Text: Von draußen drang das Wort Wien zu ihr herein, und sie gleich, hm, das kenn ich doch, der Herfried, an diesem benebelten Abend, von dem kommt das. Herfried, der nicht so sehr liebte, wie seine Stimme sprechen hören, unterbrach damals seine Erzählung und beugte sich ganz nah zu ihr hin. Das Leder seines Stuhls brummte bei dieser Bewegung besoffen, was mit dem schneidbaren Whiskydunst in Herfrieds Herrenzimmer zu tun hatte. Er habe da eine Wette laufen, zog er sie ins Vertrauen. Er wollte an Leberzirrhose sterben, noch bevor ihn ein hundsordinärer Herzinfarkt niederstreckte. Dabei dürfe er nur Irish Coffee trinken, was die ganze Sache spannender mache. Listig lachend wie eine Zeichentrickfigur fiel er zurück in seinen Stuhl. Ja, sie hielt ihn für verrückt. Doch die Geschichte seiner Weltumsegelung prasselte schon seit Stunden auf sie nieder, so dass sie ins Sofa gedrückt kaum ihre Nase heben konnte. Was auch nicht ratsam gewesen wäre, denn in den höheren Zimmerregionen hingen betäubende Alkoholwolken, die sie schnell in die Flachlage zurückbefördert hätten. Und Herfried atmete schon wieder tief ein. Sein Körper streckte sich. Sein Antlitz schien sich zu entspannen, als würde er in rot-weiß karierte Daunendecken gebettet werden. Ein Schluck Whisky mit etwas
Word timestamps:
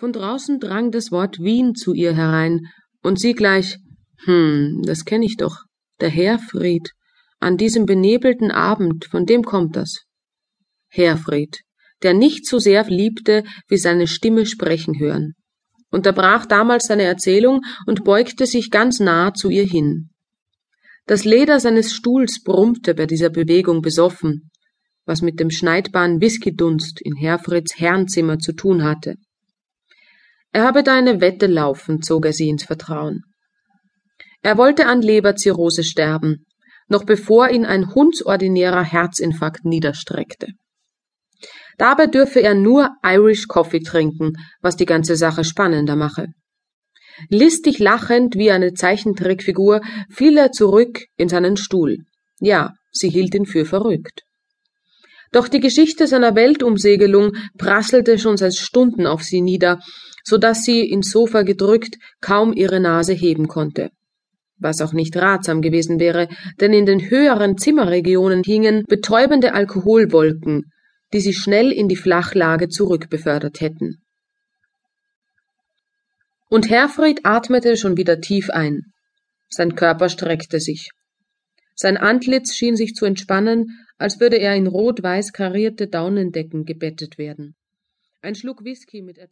Von 0.00 0.14
draußen 0.14 0.60
drang 0.60 0.92
das 0.92 1.12
Wort 1.12 1.40
Wien 1.40 1.74
zu 1.74 1.92
ihr 1.92 2.16
herein, 2.16 2.68
und 3.02 3.20
sie 3.20 3.34
gleich, 3.34 3.76
hm, 4.24 4.80
das 4.86 5.04
kenn 5.04 5.22
ich 5.22 5.36
doch, 5.36 5.58
der 6.00 6.08
Herfried, 6.08 6.88
an 7.38 7.58
diesem 7.58 7.84
benebelten 7.84 8.50
Abend, 8.50 9.04
von 9.04 9.26
dem 9.26 9.42
kommt 9.42 9.76
das. 9.76 10.06
Herfried, 10.88 11.58
der 12.02 12.14
nicht 12.14 12.46
so 12.46 12.58
sehr 12.58 12.82
liebte, 12.84 13.44
wie 13.68 13.76
seine 13.76 14.06
Stimme 14.06 14.46
sprechen 14.46 14.98
hören, 14.98 15.34
unterbrach 15.90 16.46
damals 16.46 16.86
seine 16.86 17.02
Erzählung 17.02 17.60
und 17.84 18.02
beugte 18.02 18.46
sich 18.46 18.70
ganz 18.70 19.00
nah 19.00 19.34
zu 19.34 19.50
ihr 19.50 19.66
hin. 19.66 20.08
Das 21.04 21.26
Leder 21.26 21.60
seines 21.60 21.92
Stuhls 21.92 22.42
brummte 22.42 22.94
bei 22.94 23.04
dieser 23.04 23.28
Bewegung 23.28 23.82
besoffen, 23.82 24.50
was 25.04 25.20
mit 25.20 25.38
dem 25.40 25.50
schneidbaren 25.50 26.22
Whiskydunst 26.22 27.02
in 27.02 27.16
Herfrieds 27.16 27.78
Herrenzimmer 27.78 28.38
zu 28.38 28.54
tun 28.54 28.82
hatte. 28.82 29.16
Er 30.52 30.64
habe 30.64 30.82
da 30.82 30.96
eine 30.96 31.20
Wette 31.20 31.46
laufen, 31.46 32.02
zog 32.02 32.26
er 32.26 32.32
sie 32.32 32.48
ins 32.48 32.64
Vertrauen. 32.64 33.22
Er 34.42 34.56
wollte 34.56 34.86
an 34.86 35.02
Leberzirrhose 35.02 35.84
sterben, 35.84 36.46
noch 36.88 37.04
bevor 37.04 37.50
ihn 37.50 37.64
ein 37.64 37.94
hundsordinärer 37.94 38.82
Herzinfarkt 38.82 39.64
niederstreckte. 39.64 40.48
Dabei 41.78 42.06
dürfe 42.06 42.40
er 42.40 42.54
nur 42.54 42.90
Irish 43.02 43.46
Coffee 43.46 43.80
trinken, 43.80 44.32
was 44.60 44.76
die 44.76 44.86
ganze 44.86 45.16
Sache 45.16 45.44
spannender 45.44 45.96
mache. 45.96 46.26
Listig 47.28 47.78
lachend 47.78 48.34
wie 48.34 48.50
eine 48.50 48.72
Zeichentrickfigur 48.74 49.80
fiel 50.10 50.36
er 50.36 50.52
zurück 50.52 51.04
in 51.16 51.28
seinen 51.28 51.56
Stuhl. 51.56 51.98
Ja, 52.40 52.74
sie 52.92 53.08
hielt 53.08 53.34
ihn 53.34 53.46
für 53.46 53.64
verrückt. 53.64 54.22
Doch 55.32 55.48
die 55.48 55.60
Geschichte 55.60 56.06
seiner 56.06 56.34
Weltumsegelung 56.34 57.32
prasselte 57.56 58.18
schon 58.18 58.36
seit 58.36 58.54
Stunden 58.54 59.06
auf 59.06 59.22
sie 59.22 59.40
nieder, 59.40 59.80
so 60.24 60.38
dass 60.38 60.64
sie 60.64 60.88
ins 60.88 61.10
Sofa 61.10 61.42
gedrückt 61.42 61.96
kaum 62.20 62.52
ihre 62.52 62.80
Nase 62.80 63.12
heben 63.12 63.46
konnte. 63.46 63.90
Was 64.58 64.80
auch 64.82 64.92
nicht 64.92 65.16
ratsam 65.16 65.62
gewesen 65.62 66.00
wäre, 66.00 66.28
denn 66.60 66.72
in 66.72 66.84
den 66.84 67.08
höheren 67.08 67.56
Zimmerregionen 67.56 68.42
hingen 68.44 68.84
betäubende 68.88 69.54
Alkoholwolken, 69.54 70.70
die 71.12 71.20
sie 71.20 71.32
schnell 71.32 71.72
in 71.72 71.88
die 71.88 71.96
Flachlage 71.96 72.68
zurückbefördert 72.68 73.60
hätten. 73.60 74.02
Und 76.48 76.68
Herfried 76.68 77.20
atmete 77.24 77.76
schon 77.76 77.96
wieder 77.96 78.20
tief 78.20 78.50
ein. 78.50 78.92
Sein 79.48 79.76
Körper 79.76 80.08
streckte 80.08 80.60
sich. 80.60 80.90
Sein 81.74 81.96
Antlitz 81.96 82.54
schien 82.54 82.76
sich 82.76 82.94
zu 82.94 83.06
entspannen, 83.06 83.78
als 84.00 84.18
würde 84.18 84.38
er 84.38 84.56
in 84.56 84.66
rot-weiß 84.66 85.34
karierte 85.34 85.86
Daunendecken 85.86 86.64
gebettet 86.64 87.18
werden. 87.18 87.54
Ein 88.22 88.34
Schluck 88.34 88.64
Whisky 88.64 89.02
mit 89.02 89.18
etwas 89.18 89.28